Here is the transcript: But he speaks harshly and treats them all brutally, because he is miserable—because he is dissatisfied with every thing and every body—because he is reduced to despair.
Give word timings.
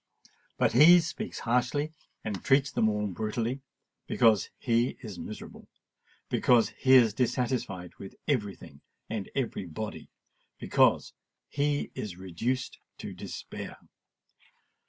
But 0.57 0.71
he 0.73 0.99
speaks 0.99 1.37
harshly 1.41 1.93
and 2.23 2.43
treats 2.43 2.71
them 2.71 2.89
all 2.89 3.05
brutally, 3.05 3.61
because 4.07 4.49
he 4.57 4.97
is 5.03 5.19
miserable—because 5.19 6.69
he 6.69 6.93
is 6.93 7.13
dissatisfied 7.13 7.93
with 7.99 8.15
every 8.27 8.55
thing 8.55 8.81
and 9.11 9.29
every 9.35 9.67
body—because 9.67 11.13
he 11.49 11.91
is 11.93 12.17
reduced 12.17 12.79
to 12.97 13.13
despair. 13.13 13.77